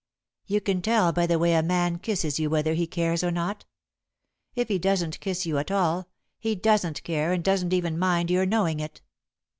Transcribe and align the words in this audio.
"You 0.47 0.61
can 0.61 0.81
tell 0.81 1.13
by 1.13 1.27
the 1.27 1.37
way 1.37 1.53
a 1.53 1.61
man 1.61 1.99
kisses 1.99 2.39
you 2.39 2.49
whether 2.49 2.73
he 2.73 2.87
cares 2.87 3.23
or 3.23 3.29
not. 3.29 3.65
If 4.55 4.67
he 4.67 4.79
doesn't 4.79 5.19
kiss 5.19 5.45
you 5.45 5.59
at 5.59 5.69
all, 5.69 6.07
he 6.39 6.55
doesn't 6.55 7.03
care 7.03 7.31
and 7.33 7.43
doesn't 7.43 7.71
even 7.71 7.99
mind 7.99 8.31
your 8.31 8.47
knowing 8.47 8.79
it. 8.79 9.01